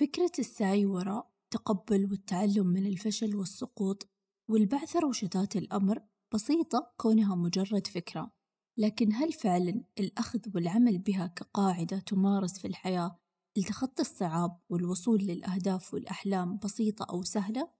فكرة 0.00 0.32
السعي 0.38 0.86
وراء 0.86 1.30
تقبل 1.50 2.08
والتعلم 2.10 2.66
من 2.66 2.86
الفشل 2.86 3.36
والسقوط 3.36 4.08
والبعثرة 4.50 5.06
وشتات 5.06 5.56
الأمر 5.56 6.02
بسيطة 6.34 6.92
كونها 6.96 7.34
مجرد 7.34 7.86
فكرة 7.86 8.30
لكن 8.78 9.12
هل 9.12 9.32
فعلا 9.32 9.84
الأخذ 9.98 10.38
والعمل 10.54 10.98
بها 10.98 11.26
كقاعدة 11.26 11.98
تمارس 11.98 12.58
في 12.58 12.66
الحياة 12.66 13.18
لتخطي 13.58 14.02
الصعاب 14.02 14.60
والوصول 14.70 15.20
للأهداف 15.20 15.94
والأحلام 15.94 16.58
بسيطة 16.58 17.06
أو 17.10 17.22
سهلة؟ 17.22 17.70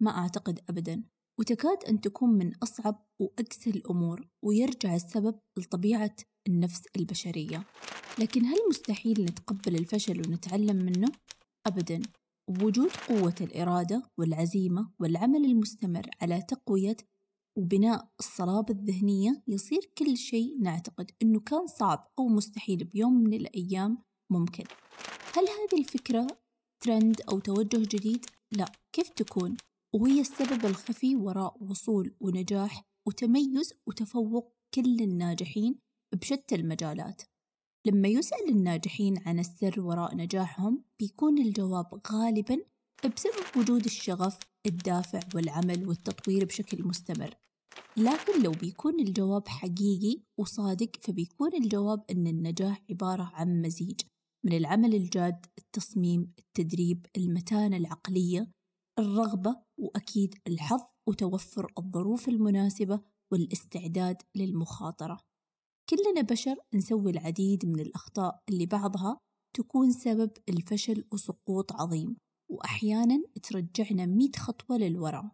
ما 0.00 0.10
أعتقد 0.18 0.60
أبدا 0.68 1.04
وتكاد 1.40 1.84
أن 1.84 2.00
تكون 2.00 2.30
من 2.30 2.54
أصعب 2.54 3.06
وأقسى 3.20 3.70
الأمور 3.70 4.28
ويرجع 4.44 4.94
السبب 4.94 5.38
لطبيعة 5.58 6.16
النفس 6.46 6.82
البشرية 6.96 7.64
لكن 8.18 8.44
هل 8.44 8.58
مستحيل 8.70 9.24
نتقبل 9.24 9.74
الفشل 9.74 10.18
ونتعلم 10.18 10.76
منه؟ 10.76 11.08
أبدا 11.66 12.02
وبوجود 12.48 12.90
قوة 13.08 13.34
الإرادة 13.40 14.02
والعزيمة 14.18 14.90
والعمل 15.00 15.44
المستمر 15.44 16.06
على 16.22 16.42
تقوية 16.42 16.96
وبناء 17.58 18.08
الصلابة 18.20 18.74
الذهنية 18.74 19.42
يصير 19.48 19.90
كل 19.98 20.16
شيء 20.16 20.58
نعتقد 20.60 21.10
أنه 21.22 21.40
كان 21.40 21.66
صعب 21.66 22.10
أو 22.18 22.28
مستحيل 22.28 22.84
بيوم 22.84 23.14
من 23.14 23.34
الأيام 23.34 23.98
ممكن 24.30 24.64
هل 25.34 25.42
هذه 25.42 25.80
الفكرة 25.80 26.26
ترند 26.84 27.20
أو 27.28 27.38
توجه 27.38 27.96
جديد؟ 27.96 28.26
لا 28.52 28.72
كيف 28.92 29.08
تكون؟ 29.08 29.56
وهي 29.94 30.20
السبب 30.20 30.66
الخفي 30.66 31.16
وراء 31.16 31.64
وصول 31.64 32.14
ونجاح 32.20 32.82
وتميز 33.08 33.74
وتفوق 33.86 34.52
كل 34.74 35.00
الناجحين 35.00 35.78
بشتى 36.14 36.54
المجالات 36.54 37.22
لما 37.86 38.08
يسأل 38.08 38.48
الناجحين 38.48 39.18
عن 39.26 39.38
السر 39.38 39.80
وراء 39.80 40.16
نجاحهم 40.16 40.84
بيكون 41.00 41.38
الجواب 41.38 42.00
غالبا 42.12 42.58
بسبب 43.16 43.56
وجود 43.56 43.84
الشغف 43.84 44.38
الدافع 44.66 45.20
والعمل 45.34 45.88
والتطوير 45.88 46.44
بشكل 46.44 46.84
مستمر. 46.86 47.34
لكن 47.96 48.42
لو 48.42 48.50
بيكون 48.50 49.00
الجواب 49.00 49.48
حقيقي 49.48 50.22
وصادق 50.38 50.90
فبيكون 51.00 51.54
الجواب 51.54 52.04
أن 52.10 52.26
النجاح 52.26 52.82
عبارة 52.90 53.30
عن 53.34 53.62
مزيج 53.62 54.00
من 54.44 54.56
العمل 54.56 54.94
الجاد 54.94 55.46
التصميم 55.58 56.32
التدريب 56.38 57.06
المتانة 57.16 57.76
العقلية 57.76 58.50
الرغبة 58.98 59.56
وأكيد 59.78 60.34
الحظ 60.46 60.80
وتوفر 61.08 61.72
الظروف 61.78 62.28
المناسبة 62.28 63.00
والاستعداد 63.32 64.22
للمخاطرة. 64.34 65.31
كلنا 65.92 66.20
بشر 66.20 66.56
نسوي 66.74 67.10
العديد 67.10 67.66
من 67.66 67.80
الأخطاء 67.80 68.42
اللي 68.48 68.66
بعضها 68.66 69.18
تكون 69.56 69.92
سبب 69.92 70.30
الفشل 70.48 71.04
وسقوط 71.12 71.72
عظيم 71.72 72.16
وأحيانا 72.50 73.24
ترجعنا 73.42 74.06
مئة 74.06 74.38
خطوة 74.38 74.76
للوراء 74.76 75.30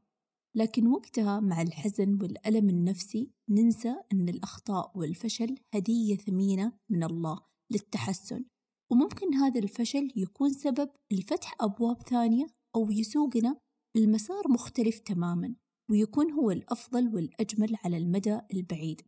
لكن 0.56 0.86
وقتها 0.86 1.40
مع 1.40 1.62
الحزن 1.62 2.18
والألم 2.22 2.68
النفسي 2.68 3.30
ننسى 3.48 3.96
أن 4.12 4.28
الأخطاء 4.28 4.98
والفشل 4.98 5.58
هدية 5.74 6.16
ثمينة 6.16 6.72
من 6.90 7.04
الله 7.04 7.40
للتحسن 7.72 8.44
وممكن 8.92 9.34
هذا 9.34 9.60
الفشل 9.60 10.12
يكون 10.16 10.52
سبب 10.52 10.90
لفتح 11.12 11.54
أبواب 11.60 12.02
ثانية 12.02 12.46
أو 12.76 12.90
يسوقنا 12.90 13.56
المسار 13.96 14.48
مختلف 14.48 14.98
تماما 14.98 15.54
ويكون 15.90 16.32
هو 16.32 16.50
الأفضل 16.50 17.14
والأجمل 17.14 17.76
على 17.84 17.96
المدى 17.96 18.40
البعيد. 18.54 19.02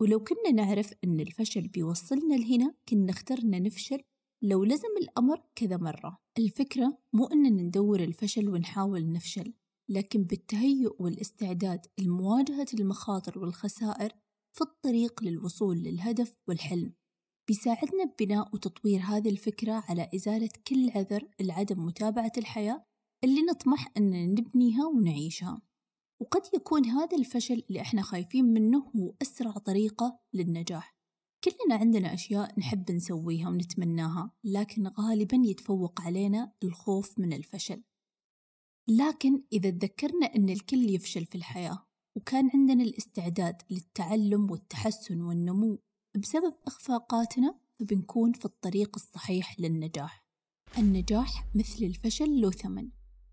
ولو 0.00 0.20
كنا 0.20 0.50
نعرف 0.64 0.92
أن 1.04 1.20
الفشل 1.20 1.68
بيوصلنا 1.68 2.34
لهنا 2.34 2.74
كنا 2.88 3.10
اخترنا 3.10 3.58
نفشل 3.58 4.00
لو 4.42 4.64
لزم 4.64 4.96
الأمر 5.02 5.42
كذا 5.54 5.76
مرة. 5.76 6.18
الفكرة 6.38 6.98
مو 7.12 7.26
أننا 7.26 7.62
ندور 7.62 8.00
الفشل 8.00 8.48
ونحاول 8.48 9.12
نفشل 9.12 9.52
لكن 9.88 10.24
بالتهيؤ 10.24 11.02
والاستعداد 11.02 11.86
لمواجهة 11.98 12.66
المخاطر 12.74 13.38
والخسائر 13.38 14.12
في 14.52 14.60
الطريق 14.60 15.22
للوصول 15.22 15.76
للهدف 15.76 16.36
والحلم. 16.48 16.92
بيساعدنا 17.48 18.04
ببناء 18.04 18.54
وتطوير 18.54 19.00
هذه 19.00 19.28
الفكرة 19.28 19.84
على 19.88 20.08
إزالة 20.14 20.50
كل 20.66 20.90
عذر 20.90 21.28
لعدم 21.40 21.84
متابعة 21.86 22.32
الحياة 22.38 22.84
اللي 23.24 23.42
نطمح 23.42 23.92
أن 23.96 24.30
نبنيها 24.30 24.86
ونعيشها. 24.86 25.62
وقد 26.20 26.42
يكون 26.54 26.86
هذا 26.86 27.16
الفشل 27.16 27.62
اللي 27.68 27.80
إحنا 27.80 28.02
خايفين 28.02 28.44
منه 28.44 28.92
هو 28.96 29.14
أسرع 29.22 29.52
طريقة 29.52 30.20
للنجاح. 30.34 30.96
كلنا 31.44 31.74
عندنا 31.80 32.14
أشياء 32.14 32.60
نحب 32.60 32.90
نسويها 32.90 33.48
ونتمناها 33.48 34.30
لكن 34.44 34.86
غالبا 34.86 35.36
يتفوق 35.36 36.00
علينا 36.00 36.52
الخوف 36.62 37.18
من 37.18 37.32
الفشل. 37.32 37.82
لكن 38.88 39.42
إذا 39.52 39.70
تذكرنا 39.70 40.26
أن 40.26 40.48
الكل 40.48 40.90
يفشل 40.94 41.26
في 41.26 41.34
الحياة 41.34 41.86
وكان 42.16 42.50
عندنا 42.54 42.82
الاستعداد 42.82 43.62
للتعلم 43.70 44.50
والتحسن 44.50 45.20
والنمو 45.20 45.78
بسبب 46.16 46.54
إخفاقاتنا 46.66 47.58
فبنكون 47.78 48.32
في 48.32 48.44
الطريق 48.44 48.90
الصحيح 48.96 49.60
للنجاح. 49.60 50.24
النجاح 50.78 51.46
مثل 51.54 51.84
الفشل 51.84 52.40
له 52.40 52.50
ثمن. 52.50 52.90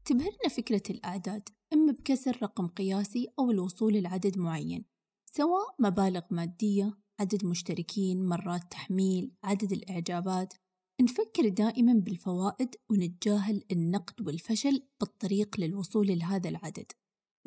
تبهرنا 0.07 0.47
فكرة 0.49 0.83
الأعداد 0.89 1.49
إما 1.73 1.91
بكسر 1.91 2.37
رقم 2.41 2.67
قياسي 2.67 3.27
أو 3.39 3.51
الوصول 3.51 3.93
لعدد 3.93 4.37
معين 4.37 4.85
سواء 5.25 5.75
مبالغ 5.79 6.21
مادية 6.31 6.97
عدد 7.19 7.45
مشتركين 7.45 8.25
مرات 8.25 8.71
تحميل 8.71 9.31
عدد 9.43 9.71
الإعجابات. 9.71 10.53
نفكر 11.01 11.47
دائما 11.47 11.93
بالفوائد 11.93 12.75
ونتجاهل 12.89 13.63
النقد 13.71 14.27
والفشل 14.27 14.83
بالطريق 14.99 15.59
للوصول 15.59 16.07
لهذا 16.07 16.49
العدد. 16.49 16.91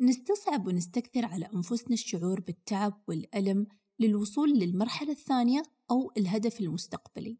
نستصعب 0.01 0.67
ونستكثر 0.67 1.25
على 1.25 1.45
أنفسنا 1.45 1.93
الشعور 1.93 2.39
بالتعب 2.39 3.03
والألم 3.07 3.67
للوصول 3.99 4.49
للمرحلة 4.49 5.11
الثانية 5.11 5.63
أو 5.91 6.11
الهدف 6.17 6.61
المستقبلي. 6.61 7.37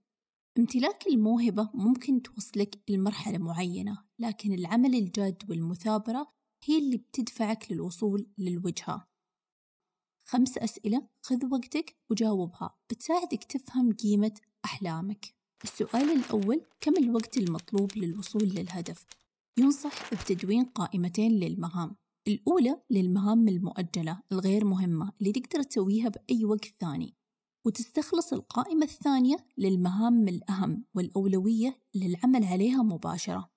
امتلاك 0.57 1.07
الموهبة 1.07 1.69
ممكن 1.73 2.21
توصلك 2.21 2.79
لمرحلة 2.89 3.37
معينة 3.37 4.03
لكن 4.19 4.53
العمل 4.53 4.95
الجاد 4.95 5.43
والمثابرة 5.49 6.27
هي 6.65 6.77
اللي 6.77 6.97
بتدفعك 6.97 7.71
للوصول 7.71 8.27
للوجهة. 8.37 9.07
خمس 10.27 10.57
أسئلة 10.57 11.07
خذ 11.21 11.45
وقتك 11.51 11.95
وجاوبها 12.09 12.77
بتساعدك 12.89 13.43
تفهم 13.43 13.93
قيمة 13.93 14.33
أحلامك. 14.65 15.25
السؤال 15.63 16.09
الأول 16.09 16.65
كم 16.81 16.97
الوقت 16.97 17.37
المطلوب 17.37 17.97
للوصول 17.97 18.43
للهدف؟ 18.43 19.05
ينصح 19.57 20.13
بتدوين 20.13 20.65
قائمتين 20.65 21.31
للمهام. 21.31 21.95
الأولى 22.27 22.81
للمهام 22.89 23.47
المؤجلة 23.47 24.21
الغير 24.31 24.65
مهمة 24.65 25.11
اللي 25.21 25.31
تقدر 25.31 25.63
تسويها 25.63 26.09
بأي 26.09 26.45
وقت 26.45 26.73
ثاني. 26.79 27.20
وتستخلص 27.65 28.33
القائمة 28.33 28.85
الثانية 28.85 29.35
للمهام 29.57 30.27
الأهم 30.27 30.85
والأولوية 30.93 31.79
للعمل 31.95 32.43
عليها 32.43 32.83
مباشرة. 32.83 33.51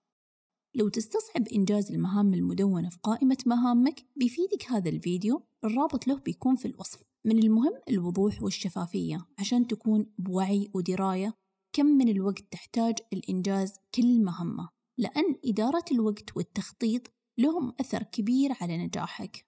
لو 0.75 0.88
تستصعب 0.88 1.48
إنجاز 1.48 1.92
المهام 1.92 2.34
المدونة 2.34 2.88
في 2.88 2.98
قائمة 3.03 3.37
مهامك 3.47 4.06
بيفيدك 4.16 4.70
هذا 4.70 4.91
الفيديو. 4.91 5.42
الرابط 5.65 6.06
له 6.06 6.19
بيكون 6.19 6.56
في 6.56 6.69
الوصف. 6.69 7.03
من 7.26 7.38
المهم 7.38 7.72
الوضوح 7.88 8.42
والشفافية 8.42 9.26
عشان 9.38 9.66
تكون 9.66 10.06
بوعي 10.19 10.71
ودراية. 10.75 11.34
كم 11.72 11.86
من 11.86 12.09
الوقت 12.09 12.44
تحتاج 12.50 12.98
الإنجاز 13.12 13.72
كل 13.94 14.25
مهمة. 14.25 14.69
لأن 14.98 15.36
إدارة 15.44 15.84
الوقت 15.92 16.36
والتخطيط 16.36 17.03
لهم 17.38 17.75
أثر 17.81 18.03
كبير 18.03 18.50
على 18.60 18.78
نجاحك. 18.86 19.47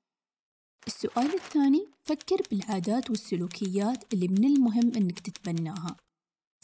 السؤال 0.87 1.35
الثاني 1.35 1.87
فكر 2.05 2.37
بالعادات 2.51 3.11
والسلوكيات 3.11 4.15
اللي 4.15 4.29
من 4.29 4.45
المهم 4.45 4.93
أنك 4.97 5.21
تتبناها. 5.21 5.97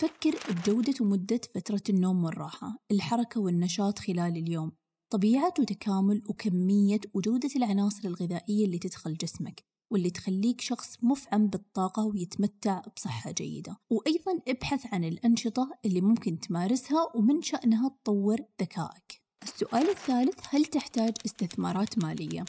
فكر 0.01 0.35
بجودة 0.51 0.95
ومدة 1.01 1.41
فترة 1.55 1.83
النوم 1.89 2.25
والراحة 2.25 2.79
الحركة 2.91 3.41
والنشاط 3.41 3.99
خلال 3.99 4.37
اليوم 4.37 4.73
طبيعة 5.13 5.55
وتكامل 5.59 6.23
وكمية 6.29 7.01
وجودة 7.15 7.49
العناصر 7.57 8.09
الغذائية 8.09 8.65
اللي 8.65 8.79
تدخل 8.79 9.15
جسمك 9.15 9.65
واللي 9.93 10.11
تخليك 10.11 10.61
شخص 10.61 10.97
مفعم 11.03 11.47
بالطاقة 11.47 12.05
ويتمتع 12.05 12.83
بصحة 12.97 13.31
جيدة. 13.31 13.77
وأيضا 13.91 14.41
ابحث 14.49 14.95
عن 14.95 15.05
الأنشطة 15.05 15.71
اللي 15.85 16.01
ممكن 16.01 16.41
تمارسها 16.41 17.09
ومن 17.15 17.43
شأنها 17.43 17.89
تطور 17.89 18.39
ذكائك. 18.61 19.23
السؤال 19.43 19.91
الثالث 19.91 20.41
هل 20.49 20.65
تحتاج 20.65 21.15
استثمارات 21.27 21.99
مالية؟ 21.99 22.45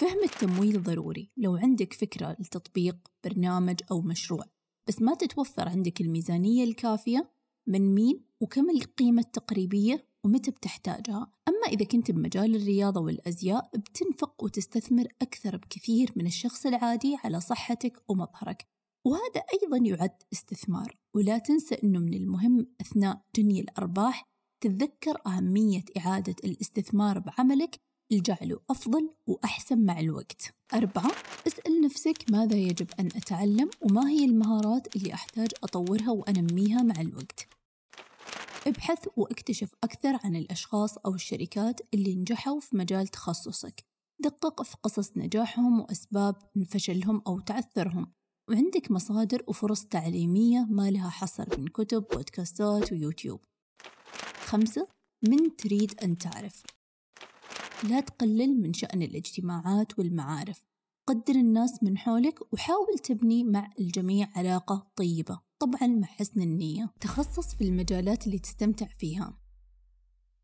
فهم 0.00 0.24
التمويل 0.24 0.82
ضروري. 0.82 1.30
لو 1.36 1.56
عندك 1.56 1.92
فكرة 1.92 2.36
لتطبيق 2.40 2.96
برنامج 3.24 3.80
أو 3.90 4.00
مشروع 4.00 4.44
بس 4.88 5.02
ما 5.02 5.14
تتوفر 5.14 5.68
عندك 5.68 6.00
الميزانية 6.00 6.64
الكافية 6.64 7.30
من 7.66 7.94
مين 7.94 8.24
وكم 8.40 8.70
القيمة 8.70 9.22
التقريبية 9.22 10.06
ومتى 10.24 10.50
بتحتاجها؟ 10.50 11.32
أما 11.48 11.66
إذا 11.68 11.84
كنت 11.84 12.10
بمجال 12.10 12.56
الرياضة 12.56 13.00
والأزياء 13.00 13.70
بتنفق 13.76 14.44
وتستثمر 14.44 15.06
أكثر 15.22 15.56
بكثير 15.56 16.12
من 16.16 16.26
الشخص 16.26 16.66
العادي 16.66 17.16
على 17.24 17.40
صحتك 17.40 18.02
ومظهرك. 18.08 18.66
وهذا 19.06 19.42
أيضا 19.52 19.76
يعد 19.76 20.22
استثمار. 20.32 20.98
ولا 21.14 21.38
تنسى 21.38 21.74
أنه 21.74 21.98
من 21.98 22.14
المهم 22.14 22.66
أثناء 22.80 23.22
جني 23.36 23.60
الأرباح 23.60 24.24
تتذكر 24.60 25.20
أهمية 25.26 25.84
إعادة 25.96 26.36
الاستثمار 26.44 27.18
بعملك 27.18 27.89
لجعله 28.10 28.60
أفضل 28.70 29.10
وأحسن 29.26 29.78
مع 29.86 30.00
الوقت. 30.00 30.54
أربعة 30.74 31.10
اسأل 31.46 31.80
نفسك 31.80 32.24
ماذا 32.30 32.56
يجب 32.56 32.86
أن 33.00 33.06
أتعلم 33.06 33.70
وما 33.80 34.10
هي 34.10 34.24
المهارات 34.24 34.96
اللي 34.96 35.14
أحتاج 35.14 35.48
أطورها 35.62 36.10
وأنميها 36.10 36.82
مع 36.82 37.00
الوقت. 37.00 37.48
ابحث 38.66 39.08
واكتشف 39.16 39.74
أكثر 39.84 40.18
عن 40.24 40.36
الأشخاص 40.36 40.98
أو 40.98 41.14
الشركات 41.14 41.80
اللي 41.94 42.14
نجحوا 42.14 42.60
في 42.60 42.76
مجال 42.76 43.08
تخصصك. 43.08 43.84
دقق 44.20 44.62
في 44.62 44.76
قصص 44.82 45.16
نجاحهم 45.16 45.80
وأسباب 45.80 46.36
فشلهم 46.70 47.22
أو 47.26 47.40
تعثرهم. 47.40 48.12
وعندك 48.50 48.90
مصادر 48.90 49.44
وفرص 49.46 49.84
تعليمية 49.84 50.66
ما 50.70 50.90
لها 50.90 51.10
حصر 51.10 51.60
من 51.60 51.66
كتب 51.66 52.04
بودكاستات 52.12 52.92
ويوتيوب. 52.92 53.40
خمسة 54.44 54.88
من 55.28 55.56
تريد 55.56 56.00
أن 56.02 56.18
تعرف؟ 56.18 56.62
لا 57.88 58.00
تقلل 58.00 58.60
من 58.62 58.72
شأن 58.72 59.02
الاجتماعات 59.02 59.98
والمعارف. 59.98 60.64
قدر 61.08 61.34
الناس 61.34 61.82
من 61.82 61.98
حولك 61.98 62.52
وحاول 62.52 62.98
تبني 62.98 63.44
مع 63.44 63.70
الجميع 63.80 64.28
علاقة 64.36 64.90
طيبة 64.96 65.40
طبعا 65.58 65.86
مع 65.86 66.06
حسن 66.06 66.42
النية. 66.42 66.90
تخصص 67.00 67.54
في 67.54 67.64
المجالات 67.64 68.26
اللي 68.26 68.38
تستمتع 68.38 68.86
فيها. 68.86 69.39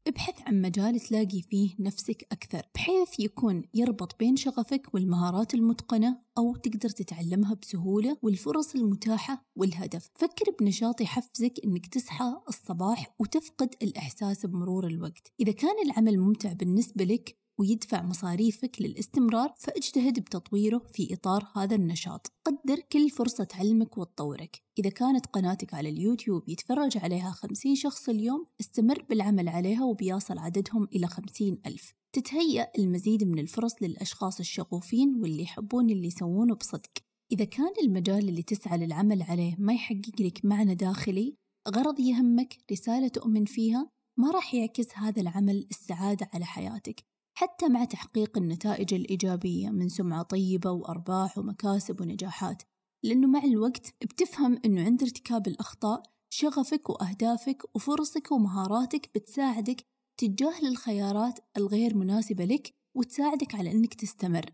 ابحث 0.06 0.34
عن 0.46 0.62
مجال 0.62 1.00
تلاقي 1.00 1.42
فيه 1.42 1.74
نفسك 1.78 2.26
أكثر 2.32 2.62
بحيث 2.74 3.20
يكون 3.20 3.62
يربط 3.74 4.18
بين 4.18 4.36
شغفك 4.36 4.94
والمهارات 4.94 5.54
المتقنة 5.54 6.18
أو 6.38 6.56
تقدر 6.56 6.88
تتعلمها 6.88 7.54
بسهولة 7.54 8.16
والفرص 8.22 8.74
المتاحة 8.74 9.42
والهدف. 9.56 10.10
فكر 10.14 10.44
بنشاط 10.60 11.00
يحفزك 11.00 11.52
أنك 11.64 11.86
تصحى 11.86 12.36
الصباح 12.48 13.14
وتفقد 13.18 13.74
الإحساس 13.82 14.46
بمرور 14.46 14.86
الوقت. 14.86 15.32
إذا 15.40 15.52
كان 15.52 15.74
العمل 15.86 16.18
ممتع 16.18 16.52
بالنسبة 16.52 17.04
لك 17.04 17.45
ويدفع 17.58 18.02
مصاريفك 18.02 18.82
للاستمرار 18.82 19.54
فاجتهد 19.58 20.20
بتطويره 20.20 20.82
في 20.92 21.14
إطار 21.14 21.52
هذا 21.56 21.74
النشاط. 21.74 22.32
قدر 22.44 22.80
كل 22.92 23.10
فرصة 23.10 23.44
تعلمك 23.44 23.98
وتطورك. 23.98 24.62
إذا 24.78 24.90
كانت 24.90 25.26
قناتك 25.26 25.74
على 25.74 25.88
اليوتيوب 25.88 26.48
يتفرج 26.48 26.98
عليها 26.98 27.30
خمسين 27.30 27.74
شخص 27.74 28.08
اليوم 28.08 28.46
استمر 28.60 29.04
بالعمل 29.08 29.48
عليها 29.48 29.84
وبيصل 29.84 30.38
عددهم 30.38 30.88
إلى 30.94 31.06
خمسين 31.06 31.60
ألف. 31.66 31.94
تتهيأ 32.12 32.70
المزيد 32.78 33.24
من 33.24 33.38
الفرص 33.38 33.72
للأشخاص 33.82 34.40
الشغوفين 34.40 35.14
واللي 35.14 35.42
يحبون 35.42 35.90
اللي 35.90 36.06
يسوونه 36.06 36.54
بصدق. 36.54 36.90
إذا 37.32 37.44
كان 37.44 37.72
المجال 37.82 38.28
اللي 38.28 38.42
تسعى 38.42 38.78
للعمل 38.78 39.22
عليه 39.22 39.56
ما 39.58 39.72
يحقق 39.72 40.20
لك 40.20 40.44
معنى 40.44 40.74
داخلي 40.74 41.36
غرض 41.68 42.00
يهمك 42.00 42.58
رسالة 42.72 43.08
تؤمن 43.08 43.44
فيها 43.44 43.90
ما 44.18 44.30
راح 44.30 44.54
يعكس 44.54 44.86
هذا 44.94 45.20
العمل 45.22 45.66
السعادة 45.70 46.30
على 46.34 46.44
حياتك. 46.44 47.15
حتى 47.38 47.68
مع 47.68 47.84
تحقيق 47.84 48.38
النتائج 48.38 48.94
الإيجابية 48.94 49.68
من 49.68 49.88
سمعة 49.88 50.22
طيبة 50.22 50.70
وأرباح 50.70 51.38
ومكاسب 51.38 52.00
ونجاحات. 52.00 52.62
لأنه 53.02 53.28
مع 53.28 53.44
الوقت 53.44 53.94
بتفهم 54.04 54.60
أنه 54.64 54.84
عند 54.84 55.02
ارتكاب 55.02 55.46
الأخطاء 55.46 56.02
شغفك 56.30 56.90
وأهدافك 56.90 57.62
وفرصك 57.74 58.32
ومهاراتك 58.32 59.10
بتساعدك 59.14 59.82
تتجاهل 60.20 60.66
الخيارات 60.66 61.38
الغير 61.56 61.96
مناسبة 61.96 62.44
لك 62.44 62.74
وتساعدك 62.94 63.54
على 63.54 63.72
أنك 63.72 63.94
تستمر. 63.94 64.50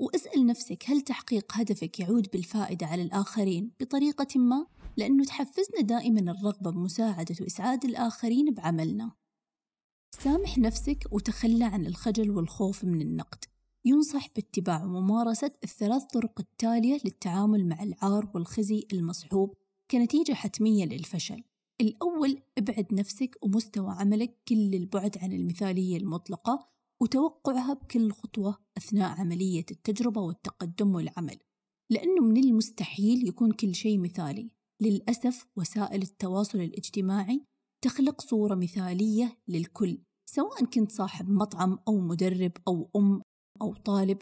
واسأل 0.00 0.46
نفسك 0.46 0.84
هل 0.86 1.00
تحقيق 1.00 1.52
هدفك 1.52 2.00
يعود 2.00 2.28
بالفائدة 2.32 2.86
على 2.86 3.02
الآخرين 3.02 3.72
بطريقة 3.80 4.38
ما؟ 4.38 4.66
لأنه 4.96 5.24
تحفزنا 5.24 5.80
دائما 5.80 6.20
الرغبة 6.20 6.70
بمساعدة 6.70 7.34
وإسعاد 7.40 7.84
الآخرين 7.84 8.54
بعملنا. 8.54 9.19
سامح 10.18 10.58
نفسك 10.58 11.04
وتخلى 11.10 11.64
عن 11.64 11.86
الخجل 11.86 12.30
والخوف 12.30 12.84
من 12.84 13.00
النقد. 13.00 13.44
ينصح 13.84 14.28
باتباع 14.36 14.84
وممارسة 14.84 15.50
الثلاث 15.64 16.04
طرق 16.04 16.40
التالية 16.40 16.98
للتعامل 17.04 17.68
مع 17.68 17.82
العار 17.82 18.30
والخزي 18.34 18.86
المصحوب 18.92 19.54
كنتيجة 19.90 20.32
حتمية 20.32 20.84
للفشل. 20.84 21.42
الأول 21.80 22.42
ابعد 22.58 22.86
نفسك 22.94 23.38
ومستوى 23.42 23.90
عملك 23.90 24.40
كل 24.48 24.74
البعد 24.74 25.18
عن 25.18 25.32
المثالية 25.32 25.96
المطلقة 25.96 26.68
وتوقعها 27.00 27.74
بكل 27.74 28.12
خطوة 28.12 28.58
أثناء 28.76 29.20
عملية 29.20 29.66
التجربة 29.70 30.20
والتقدم 30.20 30.94
والعمل 30.94 31.38
لأنه 31.90 32.22
من 32.22 32.44
المستحيل 32.44 33.28
يكون 33.28 33.52
كل 33.52 33.74
شيء 33.74 33.98
مثالي. 33.98 34.50
للأسف 34.80 35.46
وسائل 35.56 36.02
التواصل 36.02 36.60
الاجتماعي 36.60 37.46
تخلق 37.84 38.20
صورة 38.20 38.54
مثالية 38.54 39.38
للكل 39.48 39.98
سواء 40.30 40.64
كنت 40.64 40.92
صاحب 40.92 41.30
مطعم 41.30 41.78
أو 41.88 42.00
مدرب 42.00 42.52
أو 42.68 42.90
أم 42.96 43.22
أو 43.62 43.74
طالب. 43.74 44.18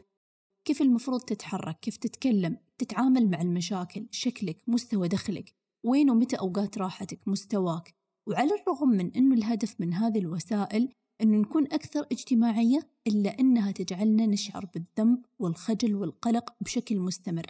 كيف 0.64 0.82
المفروض 0.82 1.20
تتحرك؟ 1.20 1.80
كيف 1.80 1.96
تتكلم؟ 1.96 2.56
تتعامل 2.78 3.30
مع 3.30 3.40
المشاكل 3.42 4.06
شكلك 4.10 4.68
مستوى 4.68 5.08
دخلك 5.08 5.52
وين 5.86 6.10
ومتى 6.10 6.36
أوقات 6.36 6.78
راحتك 6.78 7.28
مستواك؟ 7.28 7.94
وعلى 8.28 8.50
الرغم 8.54 8.88
من 8.88 9.10
أنه 9.16 9.34
الهدف 9.34 9.80
من 9.80 9.94
هذه 9.94 10.18
الوسائل 10.18 10.88
أنه 11.22 11.38
نكون 11.38 11.64
أكثر 11.64 12.06
اجتماعية 12.12 12.88
إلا 13.06 13.40
أنها 13.40 13.72
تجعلنا 13.72 14.26
نشعر 14.26 14.66
بالذنب 14.74 15.24
والخجل 15.38 15.94
والقلق 15.94 16.52
بشكل 16.60 16.98
مستمر. 16.98 17.46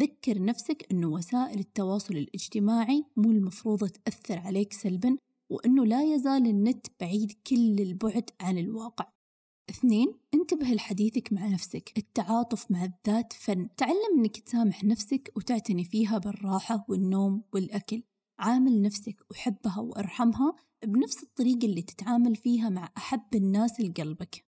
ذكر 0.00 0.42
نفسك 0.42 0.86
أنه 0.90 1.08
وسائل 1.08 1.58
التواصل 1.58 2.16
الاجتماعي 2.16 3.04
مو 3.16 3.30
المفروض 3.30 3.88
تأثر 3.88 4.38
عليك 4.38 4.72
سلبا 4.72 5.16
وأنه 5.50 5.84
لا 5.86 6.02
يزال 6.14 6.46
النت 6.46 6.86
بعيد 7.00 7.32
كل 7.46 7.80
البعد 7.80 8.30
عن 8.40 8.58
الواقع. 8.58 9.12
اثنين 9.70 10.14
انتبه 10.34 10.66
لحديثك 10.66 11.32
مع 11.32 11.48
نفسك. 11.48 11.92
التعاطف 11.98 12.70
مع 12.70 12.84
الذات 12.84 13.32
فن. 13.32 13.68
تعلم 13.76 14.18
أنك 14.18 14.36
تسامح 14.36 14.84
نفسك 14.84 15.32
وتعتني 15.36 15.84
فيها 15.84 16.18
بالراحة 16.18 16.84
والنوم 16.88 17.44
والأكل. 17.52 18.02
عامل 18.38 18.82
نفسك 18.82 19.24
وحبها 19.30 19.80
وأرحمها 19.80 20.56
بنفس 20.84 21.22
الطريقة 21.22 21.66
اللي 21.66 21.82
تتعامل 21.82 22.36
فيها 22.36 22.68
مع 22.68 22.92
أحب 22.96 23.34
الناس 23.34 23.80
لقلبك. 23.80 24.44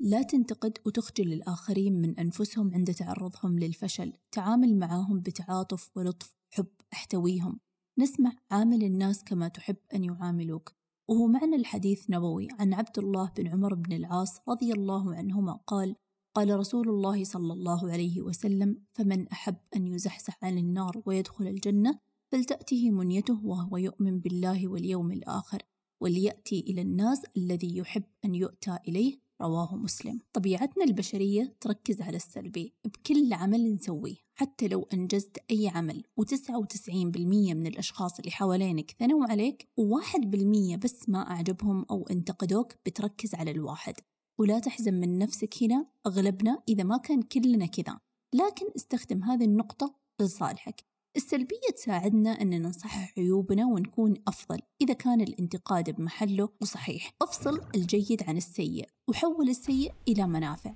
لا 0.00 0.22
تنتقد 0.22 0.78
وتخجل 0.86 1.32
الآخرين 1.32 2.02
من 2.02 2.18
أنفسهم 2.18 2.74
عند 2.74 2.94
تعرضهم 2.94 3.58
للفشل. 3.58 4.12
تعامل 4.32 4.78
معاهم 4.78 5.20
بتعاطف 5.20 5.90
ولطف 5.96 6.36
حب 6.54 6.66
أحتويهم. 6.92 7.60
نسمع 7.98 8.32
عامل 8.50 8.84
الناس 8.84 9.24
كما 9.24 9.48
تحب 9.48 9.76
أن 9.94 10.04
يعاملوك. 10.04 10.72
وهو 11.08 11.26
معنى 11.26 11.56
الحديث 11.56 12.10
نبوي 12.10 12.48
عن 12.58 12.74
عبد 12.74 12.98
الله 12.98 13.32
بن 13.36 13.48
عمر 13.48 13.74
بن 13.74 13.92
العاص 13.92 14.40
رضي 14.48 14.72
الله 14.72 15.14
عنهما 15.14 15.52
قال 15.52 15.96
قال 16.36 16.58
رسول 16.58 16.88
الله 16.88 17.24
صلى 17.24 17.52
الله 17.52 17.92
عليه 17.92 18.22
وسلم 18.22 18.78
فمن 18.92 19.28
أحب 19.28 19.56
أن 19.76 19.86
يزحزح 19.86 20.44
عن 20.44 20.58
النار 20.58 21.02
ويدخل 21.06 21.46
الجنة 21.46 21.98
فلتأته 22.32 22.90
منيته 22.90 23.46
وهو 23.46 23.76
يؤمن 23.76 24.20
بالله 24.20 24.68
واليوم 24.68 25.12
الآخر 25.12 25.62
وليأتي 26.00 26.60
إلى 26.60 26.82
الناس 26.82 27.22
الذي 27.36 27.76
يحب 27.76 28.04
أن 28.24 28.34
يؤتى 28.34 28.78
إليه 28.88 29.23
رواه 29.42 29.76
مسلم. 29.76 30.20
طبيعتنا 30.32 30.84
البشرية 30.84 31.54
تركز 31.60 32.02
على 32.02 32.16
السلبي 32.16 32.72
بكل 32.84 33.32
عمل 33.32 33.72
نسويه 33.72 34.16
حتى 34.34 34.68
لو 34.68 34.88
أنجزت 34.92 35.38
أي 35.50 35.68
عمل. 35.68 36.04
و99% 36.20 36.90
من 37.28 37.66
الأشخاص 37.66 38.18
اللي 38.18 38.30
حوالينك 38.30 38.90
ثنوا 38.98 39.26
عليك 39.26 39.68
وواحد 39.76 40.20
بالمية 40.20 40.76
بس 40.76 41.08
ما 41.08 41.30
أعجبهم 41.30 41.86
أو 41.90 42.06
انتقدوك 42.10 42.72
بتركز 42.86 43.34
على 43.34 43.50
الواحد. 43.50 43.94
ولا 44.38 44.58
تحزن 44.58 44.94
من 44.94 45.18
نفسك 45.18 45.62
هنا 45.62 45.86
أغلبنا 46.06 46.62
إذا 46.68 46.84
ما 46.84 46.96
كان 46.96 47.22
كلنا 47.22 47.66
كذا. 47.66 47.98
لكن 48.34 48.66
استخدم 48.76 49.24
هذه 49.24 49.44
النقطة 49.44 49.94
لصالحك. 50.20 50.93
السلبية 51.16 51.70
تساعدنا 51.76 52.30
أن 52.30 52.62
نصحح 52.62 53.12
عيوبنا 53.18 53.66
ونكون 53.66 54.14
أفضل 54.28 54.58
إذا 54.80 54.94
كان 54.94 55.20
الانتقاد 55.20 55.90
بمحله 55.90 56.48
وصحيح. 56.60 57.14
أفصل 57.22 57.60
الجيد 57.74 58.22
عن 58.22 58.36
السيء 58.36 58.88
وحول 59.08 59.48
السيء 59.48 59.92
إلى 60.08 60.26
منافع. 60.26 60.74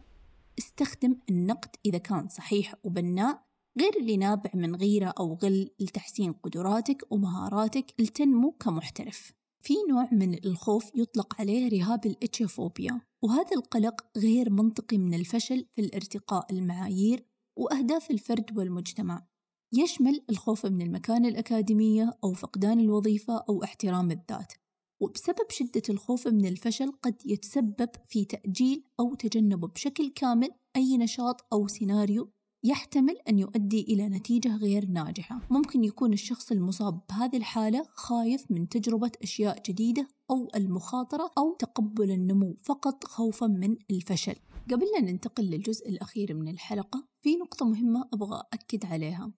استخدم 0.58 1.16
النقد 1.30 1.76
إذا 1.86 1.98
كان 1.98 2.28
صحيح 2.28 2.74
وبناء 2.84 3.42
غير 3.80 3.96
اللي 4.00 4.16
نابع 4.16 4.50
من 4.54 4.76
غيرة 4.76 5.14
أو 5.18 5.34
غل 5.34 5.70
لتحسين 5.80 6.32
قدراتك 6.32 7.06
ومهاراتك 7.10 7.94
لتنمو 7.98 8.52
كمحترف. 8.52 9.32
في 9.60 9.74
نوع 9.90 10.08
من 10.12 10.44
الخوف 10.44 10.90
يطلق 10.94 11.40
عليه 11.40 11.68
رهاب 11.68 12.06
الاتشوفوبيا 12.06 13.00
وهذا 13.22 13.56
القلق 13.56 14.06
غير 14.16 14.50
منطقي 14.50 14.98
من 14.98 15.14
الفشل 15.14 15.66
في 15.72 15.80
الارتقاء 15.80 16.52
المعايير 16.52 17.24
وأهداف 17.56 18.10
الفرد 18.10 18.58
والمجتمع. 18.58 19.27
يشمل 19.72 20.24
الخوف 20.30 20.66
من 20.66 20.82
المكانة 20.82 21.28
الأكاديمية 21.28 22.18
أو 22.24 22.32
فقدان 22.32 22.80
الوظيفة 22.80 23.44
أو 23.48 23.64
احترام 23.64 24.10
الذات. 24.10 24.52
وبسبب 25.00 25.50
شدة 25.50 25.82
الخوف 25.90 26.28
من 26.28 26.46
الفشل 26.46 26.92
قد 27.02 27.14
يتسبب 27.26 27.88
في 28.08 28.24
تأجيل 28.24 28.84
أو 29.00 29.14
تجنب 29.14 29.60
بشكل 29.60 30.10
كامل 30.10 30.50
أي 30.76 30.96
نشاط 30.96 31.46
أو 31.52 31.68
سيناريو 31.68 32.32
يحتمل 32.64 33.16
أن 33.28 33.38
يؤدي 33.38 33.80
إلى 33.80 34.08
نتيجة 34.08 34.56
غير 34.56 34.86
ناجحة. 34.86 35.40
ممكن 35.50 35.84
يكون 35.84 36.12
الشخص 36.12 36.52
المصاب 36.52 37.00
بهذه 37.08 37.36
الحالة 37.36 37.86
خايف 37.94 38.50
من 38.50 38.68
تجربة 38.68 39.12
أشياء 39.22 39.62
جديدة 39.66 40.08
أو 40.30 40.48
المخاطرة 40.54 41.30
أو 41.38 41.54
تقبل 41.54 42.10
النمو 42.10 42.56
فقط 42.64 43.04
خوفا 43.04 43.46
من 43.46 43.76
الفشل. 43.90 44.34
قبل 44.70 44.86
لا 44.94 45.00
ننتقل 45.00 45.44
للجزء 45.44 45.88
الأخير 45.88 46.34
من 46.34 46.48
الحلقة 46.48 47.08
في 47.22 47.36
نقطة 47.36 47.66
مهمة 47.66 48.08
أبغى 48.12 48.42
أكد 48.52 48.84
عليها. 48.84 49.32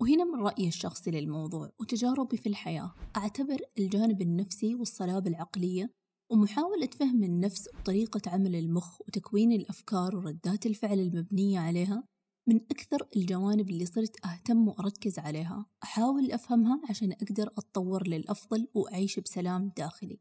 وهنا 0.00 0.24
من 0.24 0.40
رأيي 0.40 0.68
الشخصي 0.68 1.10
للموضوع 1.10 1.70
وتجاربي 1.80 2.36
في 2.36 2.48
الحياة. 2.48 2.94
أعتبر 3.16 3.60
الجانب 3.78 4.22
النفسي 4.22 4.74
والصلابة 4.74 5.30
العقلية 5.30 5.90
ومحاولة 6.30 6.86
فهم 6.86 7.24
النفس 7.24 7.68
وطريقة 7.74 8.20
عمل 8.26 8.54
المخ 8.56 9.00
وتكوين 9.00 9.52
الأفكار 9.52 10.16
وردات 10.16 10.66
الفعل 10.66 11.00
المبنية 11.00 11.58
عليها 11.60 12.04
من 12.48 12.56
أكثر 12.56 13.08
الجوانب 13.16 13.70
اللي 13.70 13.86
صرت 13.86 14.26
أهتم 14.26 14.68
وأركز 14.68 15.18
عليها. 15.18 15.66
أحاول 15.82 16.32
أفهمها 16.32 16.80
عشان 16.90 17.12
أقدر 17.12 17.46
أتطور 17.58 18.08
للأفضل 18.08 18.68
وأعيش 18.74 19.20
بسلام 19.20 19.72
داخلي. 19.76 20.20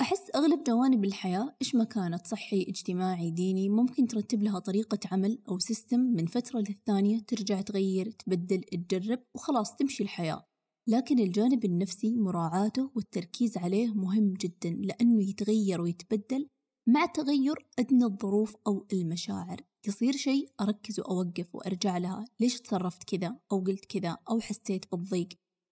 أحس 0.00 0.30
أغلب 0.34 0.64
جوانب 0.64 1.04
الحياة 1.04 1.56
إيش 1.62 1.74
ما 1.74 1.84
كانت 1.84 2.26
صحي 2.26 2.62
اجتماعي 2.62 3.30
ديني 3.30 3.68
ممكن 3.68 4.06
ترتب 4.06 4.42
لها 4.42 4.58
طريقة 4.58 4.98
عمل 5.12 5.38
أو 5.48 5.58
سيستم 5.58 6.00
من 6.00 6.26
فترة 6.26 6.60
للثانية 6.60 7.20
ترجع 7.20 7.60
تغير 7.60 8.10
تبدل 8.10 8.60
تجرب 8.60 9.22
وخلاص 9.34 9.76
تمشي 9.76 10.02
الحياة. 10.02 10.44
لكن 10.88 11.18
الجانب 11.18 11.64
النفسي 11.64 12.16
مراعاته 12.16 12.90
والتركيز 12.94 13.58
عليه 13.58 13.94
مهم 13.94 14.34
جدا 14.34 14.70
لأنه 14.70 15.22
يتغير 15.22 15.80
ويتبدل 15.80 16.48
مع 16.88 17.06
تغير 17.06 17.66
أدنى 17.78 18.04
الظروف 18.04 18.56
أو 18.66 18.86
المشاعر. 18.92 19.60
يصير 19.88 20.12
شيء 20.16 20.50
أركز 20.60 21.00
وأوقف 21.00 21.54
وأرجع 21.54 21.98
لها 21.98 22.24
ليش 22.40 22.60
تصرفت 22.60 23.04
كذا؟ 23.04 23.38
أو 23.52 23.60
قلت 23.60 23.84
كذا؟ 23.84 24.16
أو 24.30 24.40
حسيت 24.40 24.84
بالضيق؟ 24.92 25.28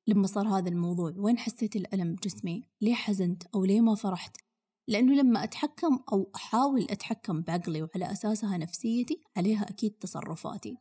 لما 0.08 0.26
صار 0.26 0.48
هذا 0.48 0.68
الموضوع 0.68 1.12
وين 1.16 1.38
حسيت 1.38 1.76
الألم 1.76 2.14
بجسمي؟ 2.14 2.64
ليه 2.80 2.94
حزنت 2.94 3.42
أو 3.54 3.64
ليه 3.64 3.80
ما 3.80 3.94
فرحت؟ 3.94 4.36
لأنه 4.88 5.14
لما 5.14 5.44
أتحكم 5.44 5.98
أو 6.12 6.30
أحاول 6.34 6.86
أتحكم 6.90 7.42
بعقلي 7.42 7.82
وعلى 7.82 8.12
أساسها 8.12 8.58
نفسيتي 8.58 9.22
عليها 9.36 9.70
أكيد 9.70 9.92
تصرفاتي. 9.92 10.76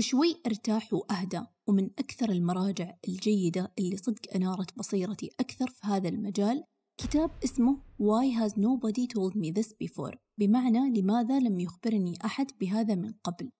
شوي 0.00 0.40
أرتاح 0.46 0.92
وأهدى 0.92 1.40
ومن 1.68 1.90
أكثر 1.98 2.30
المراجع 2.30 2.94
الجيدة 3.08 3.72
اللي 3.78 3.96
صدق 3.96 4.34
أنارت 4.34 4.78
بصيرتي 4.78 5.30
أكثر 5.40 5.70
في 5.70 5.86
هذا 5.86 6.08
المجال 6.08 6.64
كتاب 7.00 7.30
اسمه 7.44 7.78
Why 7.98 8.26
has 8.40 8.52
nobody 8.56 9.06
told 9.06 9.34
me 9.34 9.50
this 9.50 9.72
before 9.72 10.16
بمعنى 10.38 11.00
لماذا 11.00 11.40
لم 11.40 11.60
يخبرني 11.60 12.18
أحد 12.24 12.46
بهذا 12.60 12.94
من 12.94 13.12
قبل. 13.24 13.50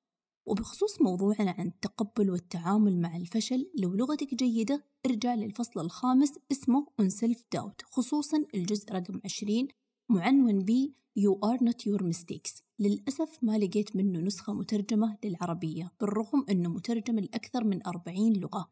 وبخصوص 0.49 1.01
موضوعنا 1.01 1.51
عن 1.59 1.67
التقبل 1.67 2.31
والتعامل 2.31 3.01
مع 3.01 3.17
الفشل 3.17 3.71
لو 3.79 3.95
لغتك 3.95 4.35
جيدة 4.35 4.85
ارجع 5.07 5.35
للفصل 5.35 5.81
الخامس 5.81 6.39
اسمه 6.53 6.87
On 7.03 7.05
Self 7.05 7.39
Doubt 7.57 7.85
خصوصا 7.85 8.45
الجزء 8.55 8.93
رقم 8.93 9.21
20 9.25 9.69
معنون 10.09 10.65
ب 10.65 10.93
You 11.19 11.35
are 11.51 11.59
not 11.59 11.81
your 11.87 12.03
mistakes. 12.03 12.63
للأسف 12.79 13.39
ما 13.43 13.59
لقيت 13.59 13.97
منه 13.97 14.21
نسخة 14.21 14.53
مترجمة 14.53 15.19
للعربية 15.25 15.93
بالرغم 16.01 16.45
أنه 16.51 16.69
مترجم 16.69 17.19
لأكثر 17.19 17.65
من 17.65 17.87
40 17.87 18.33
لغة. 18.33 18.71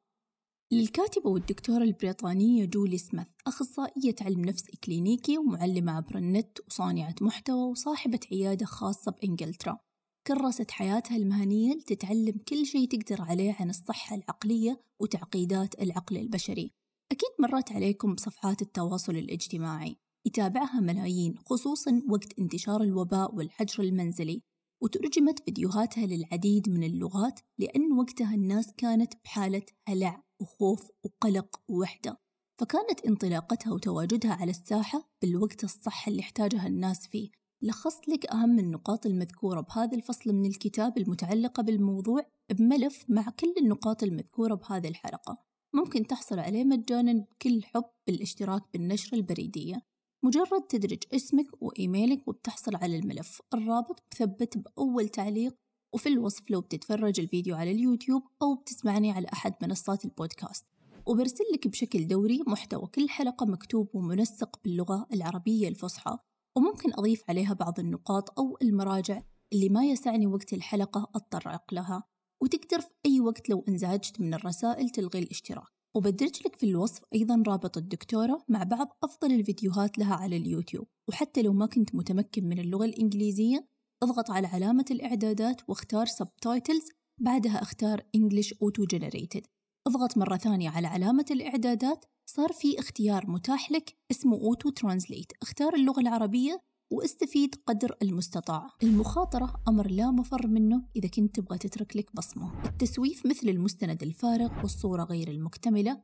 للكاتبة 0.73 1.31
والدكتورة 1.31 1.85
البريطانية 1.85 2.65
جولي 2.65 2.99
سميث 2.99 3.27
أخصائية 3.47 4.15
علم 4.21 4.45
نفس 4.45 4.65
إكلينيكي 4.75 5.39
ومعلمة 5.39 5.93
عبر 5.93 6.19
النت 6.19 6.59
وصانعة 6.67 7.15
محتوى 7.21 7.71
وصاحبة 7.71 8.21
عيادة 8.33 8.67
خاصة 8.67 9.13
بإنجلترا. 9.13 9.86
كرست 10.27 10.71
حياتها 10.71 11.17
المهنية 11.17 11.75
لتتعلم 11.75 12.39
كل 12.49 12.67
شيء 12.67 12.89
تقدر 12.89 13.23
عليه 13.23 13.57
عن 13.61 13.71
الصحة 13.71 14.17
العقلية 14.17 14.81
وتعقيدات 15.01 15.83
العقل 15.83 16.17
البشري. 16.17 16.73
أكيد 17.13 17.31
مرت 17.39 17.73
عليكم 17.73 18.15
بصفحات 18.15 18.63
التواصل 18.63 19.17
الاجتماعي. 19.17 19.97
يتابعها 20.27 20.81
ملايين 20.81 21.39
خصوصا 21.39 22.03
وقت 22.11 22.39
انتشار 22.39 22.83
الوباء 22.83 23.35
والحجر 23.35 23.83
المنزلي. 23.83 24.43
وترجمت 24.83 25.45
فيديوهاتها 25.45 26.07
للعديد 26.07 26.69
من 26.69 26.85
اللغات 26.85 27.41
لأن 27.59 27.93
وقتها 27.93 28.35
الناس 28.35 28.73
كانت 28.77 29.15
بحالة 29.25 29.63
هلع 29.89 30.23
وخوف 30.41 30.91
وقلق 31.05 31.61
ووحدة. 31.69 32.19
فكانت 32.59 33.07
انطلاقتها 33.07 33.73
وتواجدها 33.73 34.33
على 34.33 34.51
الساحة 34.51 35.11
بالوقت 35.23 35.65
الصح 35.65 36.09
اللي 36.09 36.21
احتاجها 36.21 36.67
الناس 36.67 37.07
فيه. 37.07 37.31
لخصت 37.63 38.09
لك 38.09 38.27
أهم 38.27 38.59
النقاط 38.59 39.07
المذكورة 39.07 39.61
بهذا 39.61 39.97
الفصل 39.97 40.33
من 40.33 40.47
الكتاب 40.47 40.99
المتعلقة 40.99 41.63
بالموضوع 41.63 42.27
بملف 42.51 43.05
مع 43.09 43.31
كل 43.31 43.55
النقاط 43.61 44.03
المذكورة 44.03 44.55
بهذه 44.55 44.89
الحلقة. 44.89 45.39
ممكن 45.73 46.07
تحصل 46.07 46.39
عليه 46.39 46.65
مجانا 46.65 47.13
بكل 47.13 47.63
حب 47.65 47.85
بالاشتراك 48.07 48.63
بالنشرة 48.73 49.17
البريدية. 49.17 49.83
مجرد 50.23 50.63
تدرج 50.69 51.03
اسمك 51.15 51.47
وإيميلك 51.63 52.29
وبتحصل 52.29 52.77
على 52.77 52.97
الملف. 52.97 53.43
الرابط 53.55 54.03
مثبت 54.13 54.59
بأول 54.59 55.09
تعليق 55.09 55.57
وفي 55.93 56.09
الوصف 56.09 56.51
لو 56.51 56.61
بتتفرج 56.61 57.21
الفيديو 57.21 57.57
على 57.57 57.71
اليوتيوب 57.71 58.23
أو 58.43 58.55
بتسمعني 58.55 59.13
على 59.13 59.29
أحد 59.33 59.55
منصات 59.63 60.05
البودكاست. 60.05 60.65
وبرسل 61.07 61.45
لك 61.55 61.69
بشكل 61.69 62.07
دوري 62.07 62.43
محتوى 62.47 62.87
كل 62.87 63.09
حلقة 63.09 63.47
مكتوب 63.47 63.89
ومنسق 63.95 64.61
باللغة 64.65 65.07
العربية 65.13 65.69
الفصحى. 65.69 66.19
وممكن 66.57 66.93
أضيف 66.95 67.23
عليها 67.29 67.55
بعض 67.55 67.81
النقاط 67.81 68.39
أو 68.39 68.59
المراجع 68.63 69.23
اللي 69.53 69.69
ما 69.69 69.85
يسعني 69.85 70.27
وقت 70.27 70.53
الحلقة 70.53 71.11
أتطرق 71.15 71.75
لها 71.75 72.05
وتقدر 72.43 72.81
في 72.81 72.95
أي 73.07 73.21
وقت 73.21 73.49
لو 73.49 73.65
انزعجت 73.69 74.21
من 74.21 74.35
الرسائل 74.35 74.91
تلغي 74.91 75.19
الاشتراك. 75.19 75.69
وبدرج 75.97 76.47
لك 76.47 76.57
في 76.57 76.67
الوصف 76.67 77.03
أيضا 77.15 77.43
رابط 77.47 77.77
الدكتورة 77.77 78.45
مع 78.49 78.63
بعض 78.63 78.99
أفضل 79.05 79.33
الفيديوهات 79.33 79.99
لها 79.99 80.15
على 80.15 80.37
اليوتيوب. 80.37 80.87
وحتى 81.09 81.43
لو 81.43 81.53
ما 81.53 81.67
كنت 81.67 81.95
متمكن 81.95 82.45
من 82.45 82.59
اللغة 82.59 82.85
الإنجليزية 82.85 83.69
اضغط 84.03 84.31
على 84.31 84.47
علامة 84.47 84.85
الإعدادات 84.91 85.69
واختار 85.69 86.07
Subtitles 86.07 86.95
بعدها 87.21 87.63
أختار 87.63 88.01
English 88.17 88.49
Auto 88.49 88.97
Generated 88.97 89.56
أضغط 89.87 90.19
مرة 90.19 90.37
ثانية 90.37 90.71
على 90.71 90.87
علامة 90.87 91.25
الإعدادات 91.31 92.05
صار 92.27 92.53
في 92.53 92.79
اختيار 92.79 93.31
متاح 93.31 93.71
لك 93.71 93.97
اسمه 94.11 94.37
أوتو 94.37 94.71
ترانزليت. 94.71 95.33
اختار 95.43 95.75
اللغة 95.75 96.01
العربية 96.01 96.63
واستفيد 96.91 97.55
قدر 97.67 97.97
المستطاع. 98.03 98.69
المخاطرة 98.83 99.63
أمر 99.69 99.91
لا 99.91 100.11
مفر 100.11 100.47
منه 100.47 100.83
إذا 100.97 101.09
كنت 101.09 101.41
تبغى 101.41 101.59
تترك 101.59 101.97
لك 101.97 102.11
بصمة. 102.15 102.65
التسويف 102.65 103.27
مثل 103.27 103.49
المستند 103.49 104.03
الفارغ 104.03 104.61
والصورة 104.63 105.05
غير 105.05 105.29
المكتملة 105.29 106.03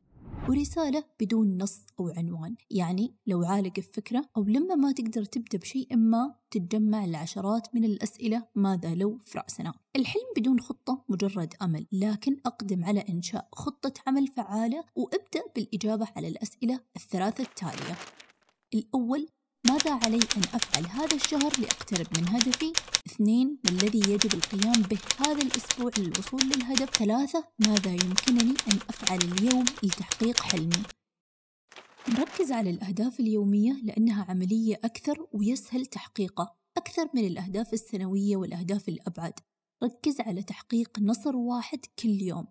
ورسالة 0.48 1.04
بدون 1.20 1.62
نص 1.62 1.86
أو 2.00 2.08
عنوان. 2.08 2.56
يعني 2.70 3.14
لو 3.26 3.44
عالق 3.44 3.72
الفكرة 3.78 4.24
أو 4.36 4.44
لما 4.44 4.74
ما 4.74 4.92
تقدر 4.92 5.24
تبدأ 5.24 5.58
بشيء 5.58 5.96
ما 5.96 6.34
تتجمع 6.50 7.04
العشرات 7.04 7.74
من 7.74 7.84
الأسئلة 7.84 8.46
ماذا 8.54 8.94
لو 8.94 9.18
في 9.18 9.38
رأسنا. 9.38 9.72
الحلم 9.96 10.32
بدون 10.36 10.60
خطة 10.60 11.04
مجرد 11.08 11.54
أمل 11.62 11.86
لكن 11.92 12.40
أقدم 12.46 12.84
على 12.84 13.04
إنشاء 13.08 13.48
خطة 13.52 13.92
عمل 14.06 14.26
فعالة 14.26 14.84
وأبدأ 14.96 15.42
بالإجابة 15.56 16.06
على 16.16 16.28
الأسئلة 16.28 16.80
الثلاثة 16.96 17.44
التالية. 17.44 17.96
الأول 18.74 19.28
ماذا 19.68 19.92
علي 19.92 20.20
أن 20.36 20.42
أفعل 20.54 20.86
هذا 20.86 21.16
الشهر 21.16 21.60
لأقترب 21.60 22.06
من 22.18 22.28
هدفي؟ 22.28 22.72
اثنين 23.06 23.58
ما 23.64 23.70
الذي 23.70 23.98
يجب 23.98 24.34
القيام 24.34 24.82
به 24.82 24.98
هذا 25.18 25.42
الأسبوع 25.42 25.90
للوصول 25.98 26.40
للهدف؟ 26.40 26.90
ثلاثة 26.90 27.44
ماذا 27.58 27.90
يمكنني 27.90 28.54
أن 28.72 28.78
أفعل 28.88 29.18
اليوم 29.18 29.64
لتحقيق 29.82 30.40
حلمي؟ 30.40 30.82
نركز 32.08 32.52
على 32.52 32.70
الأهداف 32.70 33.20
اليومية 33.20 33.72
لأنها 33.82 34.24
عملية 34.28 34.74
أكثر 34.84 35.26
ويسهل 35.32 35.86
تحقيقها 35.86 36.56
أكثر 36.76 37.08
من 37.14 37.26
الأهداف 37.26 37.72
السنوية 37.72 38.36
والأهداف 38.36 38.88
الأبعد 38.88 39.32
ركز 39.84 40.20
على 40.20 40.42
تحقيق 40.42 40.98
نصر 40.98 41.36
واحد 41.36 41.78
كل 41.98 42.22
يوم 42.22 42.46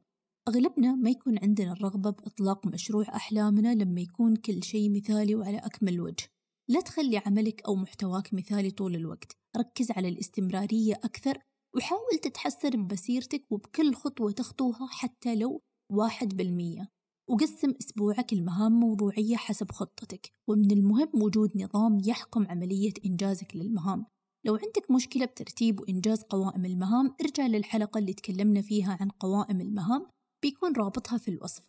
أغلبنا 0.47 0.95
ما 0.95 1.09
يكون 1.09 1.39
عندنا 1.39 1.71
الرغبة 1.71 2.09
بإطلاق 2.09 2.67
مشروع 2.67 3.05
أحلامنا 3.15 3.75
لما 3.75 4.01
يكون 4.01 4.35
كل 4.35 4.63
شيء 4.63 4.91
مثالي 4.91 5.35
وعلى 5.35 5.57
أكمل 5.57 6.01
وجه 6.01 6.30
لا 6.71 6.81
تخلي 6.81 7.17
عملك 7.17 7.61
أو 7.67 7.75
محتواك 7.75 8.33
مثالي 8.33 8.71
طول 8.71 8.95
الوقت. 8.95 9.37
ركز 9.57 9.91
على 9.91 10.07
الاستمرارية 10.07 10.93
أكثر 10.93 11.37
وحاول 11.75 12.19
تتحسن 12.21 12.69
بمسيرتك 12.69 13.43
وبكل 13.51 13.93
خطوة 13.93 14.31
تخطوها 14.31 14.87
حتى 14.87 15.35
لو 15.35 15.61
واحد 15.91 16.37
بالمية. 16.37 16.87
وقسم 17.29 17.73
أسبوعك 17.81 18.33
المهام 18.33 18.71
موضوعية 18.71 19.35
حسب 19.35 19.71
خطتك 19.71 20.31
ومن 20.49 20.71
المهم 20.71 21.09
وجود 21.13 21.57
نظام 21.57 22.01
يحكم 22.05 22.47
عملية 22.47 22.93
إنجازك 23.05 23.55
للمهام. 23.55 24.05
لو 24.45 24.55
عندك 24.55 24.91
مشكلة 24.91 25.25
بترتيب 25.25 25.79
وإنجاز 25.79 26.21
قوائم 26.21 26.65
المهام 26.65 27.15
ارجع 27.21 27.47
للحلقة 27.47 27.97
اللي 27.97 28.13
تكلمنا 28.13 28.61
فيها 28.61 28.97
عن 29.01 29.09
قوائم 29.09 29.61
المهام 29.61 30.05
بيكون 30.43 30.75
رابطها 30.75 31.17
في 31.17 31.27
الوصف. 31.27 31.63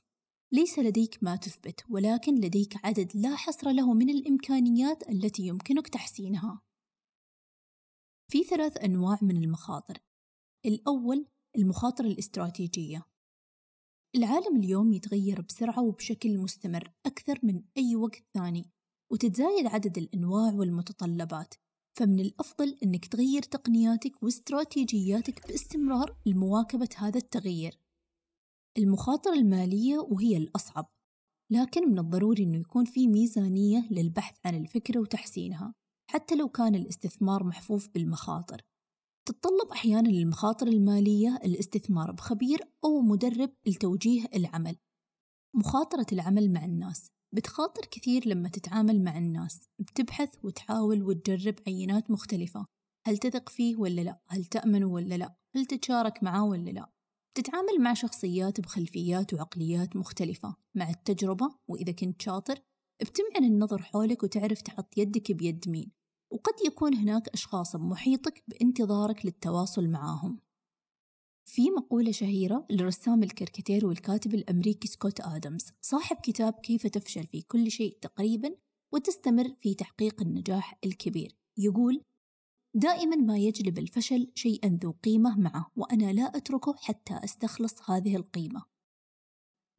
ليس 0.55 0.79
لديك 0.79 1.23
ما 1.23 1.37
تثبت 1.37 1.85
ولكن 1.91 2.35
لديك 2.35 2.85
عدد 2.85 3.17
لا 3.17 3.37
حصر 3.37 3.71
له 3.71 3.95
من 3.95 4.11
الإمكانيات 4.11 5.09
التي 5.09 5.43
يمكنك 5.43 5.89
تحسينها. 5.89 6.63
في 8.33 8.45
ثلاث 8.45 8.85
أنواع 8.85 9.19
من 9.23 9.37
المخاطر. 9.37 9.99
الأول 10.67 11.27
المخاطر 11.57 12.05
الاستراتيجية. 12.05 13.07
العالم 14.17 14.57
اليوم 14.57 14.93
يتغير 14.93 15.41
بسرعة 15.41 15.83
وبشكل 15.83 16.39
مستمر 16.39 16.93
أكثر 17.07 17.39
من 17.43 17.63
أي 17.77 17.97
وقت 17.97 18.25
ثاني 18.35 18.71
وتتزايد 19.13 19.67
عدد 19.67 19.99
الأنواع 19.99 20.53
والمتطلبات. 20.55 21.55
فمن 21.99 22.21
الأفضل 22.21 22.79
أنك 22.83 23.07
تغير 23.07 23.43
تقنياتك 23.43 24.23
واستراتيجياتك 24.23 25.49
باستمرار 25.49 26.17
لمواكبة 26.27 26.89
هذا 26.97 27.19
التغيير. 27.19 27.79
المخاطرة 28.79 29.35
المالية 29.35 29.99
وهي 29.99 30.37
الأصعب 30.37 30.93
لكن 31.51 31.91
من 31.91 31.99
الضروري 31.99 32.43
أنه 32.43 32.59
يكون 32.59 32.85
في 32.85 33.09
ميزانية 33.09 33.89
للبحث 33.91 34.37
عن 34.45 34.55
الفكرة 34.55 35.01
وتحسينها 35.01 35.75
حتى 36.11 36.35
لو 36.35 36.49
كان 36.49 36.75
الاستثمار 36.75 37.45
محفوف 37.45 37.89
بالمخاطر 37.89 38.63
تتطلب 39.29 39.71
أحيانا 39.73 40.11
المخاطر 40.11 40.67
المالية 40.67 41.37
الاستثمار 41.45 42.13
بخبير 42.13 42.61
أو 42.85 43.01
مدرب 43.01 43.51
لتوجيه 43.67 44.27
العمل 44.35 44.77
مخاطرة 45.55 46.07
العمل 46.13 46.53
مع 46.53 46.65
الناس 46.65 47.11
بتخاطر 47.35 47.83
كثير 47.91 48.29
لما 48.29 48.49
تتعامل 48.49 49.05
مع 49.05 49.19
الناس 49.19 49.69
بتبحث 49.79 50.45
وتحاول 50.45 51.03
وتجرب 51.03 51.55
عينات 51.67 52.11
مختلفة 52.11 52.67
هل 53.07 53.19
تثق 53.19 53.49
فيه 53.49 53.77
ولا 53.77 54.01
لا؟ 54.01 54.21
هل 54.29 54.45
تأمنه 54.45 54.87
ولا 54.87 55.15
لا؟ 55.15 55.37
هل 55.57 55.67
تتشارك 55.67 56.23
معاه 56.23 56.45
ولا 56.45 56.71
لا؟ 56.71 56.93
تتعامل 57.35 57.81
مع 57.81 57.95
شخصيات 57.95 58.61
بخلفيات 58.61 59.35
وعقليات 59.35 59.97
مختلفة 59.97 60.57
مع 60.75 60.91
التجربة 60.91 61.55
وإذا 61.69 61.93
كنت 61.93 62.23
شاطر 62.23 62.59
بتمعن 63.01 63.45
النظر 63.45 63.83
حولك 63.83 64.23
وتعرف 64.23 64.63
تحط 64.63 64.99
يدك 64.99 65.33
بيد 65.33 65.69
مين. 65.69 65.91
وقد 66.33 66.55
يكون 66.67 66.95
هناك 66.95 67.29
أشخاص 67.29 67.77
بمحيطك 67.77 68.45
بانتظارك 68.49 69.27
للتواصل 69.27 69.89
معاهم. 69.89 70.39
في 71.45 71.71
مقولة 71.71 72.13
شهيرة 72.13 72.67
للرسام 72.71 73.23
الكاريكاتير 73.23 73.87
والكاتب 73.87 74.35
الأمريكي 74.35 74.89
سكوت 74.89 75.21
آدمز 75.21 75.73
صاحب 75.81 76.17
كتاب 76.17 76.53
كيف 76.53 76.87
تفشل 76.87 77.27
في 77.27 77.43
كل 77.43 77.71
شيء 77.71 77.99
تقريبا 78.01 78.55
وتستمر 78.93 79.55
في 79.61 79.75
تحقيق 79.75 80.23
النجاح 80.23 80.79
الكبير. 80.85 81.37
يقول 81.57 82.03
دائما 82.75 83.17
ما 83.17 83.39
يجلب 83.39 83.79
الفشل 83.79 84.33
شيئا 84.35 84.79
ذو 84.83 84.95
قيمة 85.05 85.39
معه 85.39 85.71
وأنا 85.77 86.13
لا 86.13 86.23
أتركه 86.23 86.75
حتى 86.77 87.21
أستخلص 87.25 87.91
هذه 87.91 88.17
القيمة. 88.17 88.65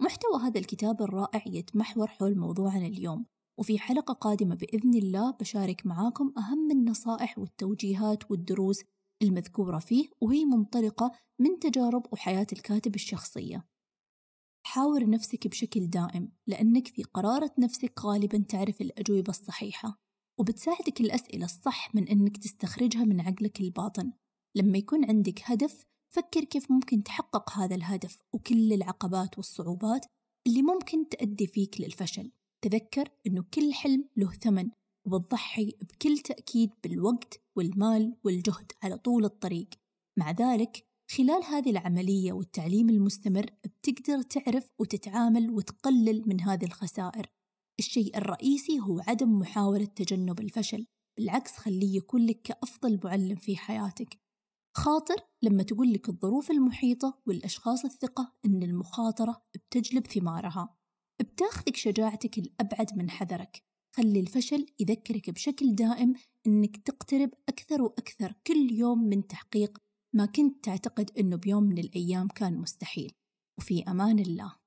محتوى 0.02 0.42
هذا 0.42 0.60
الكتاب 0.60 1.02
الرائع 1.02 1.44
يتمحور 1.48 2.08
حول 2.08 2.38
موضوعنا 2.38 2.88
اليوم 2.88 3.26
وفي 3.60 3.80
حلقة 3.80 4.14
قادمة 4.14 4.56
بإذن 4.56 4.94
الله 4.94 5.32
بشارك 5.32 5.86
معاكم 5.86 6.34
أهم 6.38 6.72
النصائح 6.72 7.40
والتوجيهات 7.40 8.32
والدروس 8.32 8.84
المذكورة 9.22 9.80
فيه 9.80 10.10
وهي 10.22 10.46
منطلقة 10.46 11.12
من 11.40 11.60
تجارب 11.60 12.14
وحياة 12.14 12.48
الكاتب 12.54 12.96
الشخصية. 12.96 13.68
حاور 14.66 15.10
نفسك 15.10 15.48
بشكل 15.48 15.88
دائم 15.88 16.32
لأنك 16.48 16.88
في 16.88 17.04
قرارة 17.04 17.52
نفسك 17.60 18.06
غالبا 18.06 18.46
تعرف 18.50 18.82
الأجوبة 18.82 19.30
الصحيحة. 19.30 20.03
وبتساعدك 20.40 21.02
الأسئلة 21.02 21.46
الصح 21.46 21.96
من 21.96 22.08
أنك 22.08 22.38
تستخرجها 22.38 23.04
من 23.04 23.22
عقلك 23.22 23.62
الباطن. 23.62 24.14
لما 24.56 24.78
يكون 24.78 25.06
عندك 25.06 25.42
هدف 25.44 25.86
فكر 26.10 26.44
كيف 26.44 26.72
ممكن 26.72 27.04
تحقق 27.04 27.58
هذا 27.58 27.76
الهدف 27.76 28.22
وكل 28.34 28.74
العقبات 28.74 29.38
والصعوبات 29.38 30.06
اللي 30.48 30.62
ممكن 30.62 31.10
تؤدي 31.10 31.48
فيك 31.48 31.82
للفشل. 31.82 32.32
تذكر 32.62 33.10
أنه 33.28 33.44
كل 33.54 33.74
حلم 33.74 34.10
له 34.18 34.32
ثمن 34.32 34.70
وبتضحي 35.08 35.76
بكل 35.82 36.18
تأكيد 36.18 36.70
بالوقت 36.84 37.42
والمال 37.56 38.16
والجهد 38.24 38.72
على 38.84 38.98
طول 38.98 39.26
الطريق. 39.26 39.70
مع 40.18 40.32
ذلك 40.32 40.86
خلال 41.12 41.44
هذه 41.44 41.70
العملية 41.70 42.34
والتعليم 42.34 42.90
المستمر 42.90 43.46
بتقدر 43.64 44.22
تعرف 44.22 44.72
وتتعامل 44.80 45.52
وتقلل 45.52 46.24
من 46.28 46.42
هذه 46.42 46.66
الخسائر. 46.66 47.28
الشيء 47.80 48.18
الرئيسي 48.18 48.80
هو 48.80 49.00
عدم 49.08 49.40
محاولة 49.40 49.86
تجنب 49.86 50.40
الفشل 50.40 50.86
بالعكس 51.18 51.58
خليه 51.58 51.98
يكون 51.98 52.26
لك 52.26 52.42
كأفضل 52.42 53.00
معلم 53.04 53.36
في 53.36 53.58
حياتك. 53.58 54.20
خاطر 54.78 55.16
لما 55.42 55.64
تقول 55.64 55.94
لك 55.94 56.10
الظروف 56.10 56.52
المحيطة 56.52 57.22
والأشخاص 57.26 57.86
الثقة 57.86 58.34
أن 58.46 58.64
المخاطرة 58.64 59.42
بتجلب 59.54 60.08
ثمارها. 60.08 60.78
بتاخذك 61.22 61.76
شجاعتك 61.76 62.38
الأبعد 62.38 62.98
من 62.98 63.10
حذرك. 63.10 63.64
خلي 63.96 64.20
الفشل 64.20 64.66
يذكرك 64.80 65.30
بشكل 65.30 65.76
دائم 65.76 66.14
أنك 66.48 66.78
تقترب 66.78 67.32
أكثر 67.50 67.82
وأكثر 67.82 68.34
كل 68.48 68.72
يوم 68.72 69.04
من 69.04 69.28
تحقيق 69.28 69.78
ما 70.16 70.26
كنت 70.26 70.66
تعتقد 70.66 71.12
أنه 71.20 71.36
بيوم 71.36 71.64
من 71.64 71.78
الأيام 71.78 72.28
كان 72.28 72.58
مستحيل. 72.58 73.12
وفي 73.58 73.84
أمان 73.84 74.20
الله. 74.20 74.63